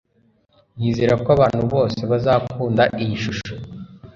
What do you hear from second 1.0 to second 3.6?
ko abantu bose bazakunda iyi shusho